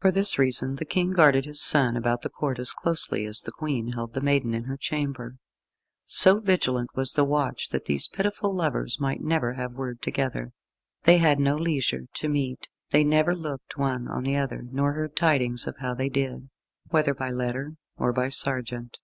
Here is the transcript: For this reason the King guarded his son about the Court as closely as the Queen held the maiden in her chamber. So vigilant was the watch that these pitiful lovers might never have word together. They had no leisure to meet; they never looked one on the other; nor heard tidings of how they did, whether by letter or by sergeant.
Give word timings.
For 0.00 0.12
this 0.12 0.38
reason 0.38 0.76
the 0.76 0.84
King 0.84 1.10
guarded 1.10 1.44
his 1.44 1.60
son 1.60 1.96
about 1.96 2.22
the 2.22 2.30
Court 2.30 2.60
as 2.60 2.70
closely 2.70 3.26
as 3.26 3.40
the 3.40 3.50
Queen 3.50 3.94
held 3.94 4.14
the 4.14 4.20
maiden 4.20 4.54
in 4.54 4.62
her 4.66 4.76
chamber. 4.76 5.38
So 6.04 6.38
vigilant 6.38 6.90
was 6.94 7.14
the 7.14 7.24
watch 7.24 7.70
that 7.70 7.86
these 7.86 8.06
pitiful 8.06 8.54
lovers 8.54 9.00
might 9.00 9.22
never 9.22 9.54
have 9.54 9.72
word 9.72 10.02
together. 10.02 10.52
They 11.02 11.18
had 11.18 11.40
no 11.40 11.56
leisure 11.56 12.04
to 12.14 12.28
meet; 12.28 12.68
they 12.90 13.02
never 13.02 13.34
looked 13.34 13.76
one 13.76 14.06
on 14.06 14.22
the 14.22 14.36
other; 14.36 14.62
nor 14.70 14.92
heard 14.92 15.16
tidings 15.16 15.66
of 15.66 15.78
how 15.80 15.94
they 15.94 16.10
did, 16.10 16.48
whether 16.90 17.12
by 17.12 17.30
letter 17.30 17.72
or 17.96 18.12
by 18.12 18.28
sergeant. 18.28 18.98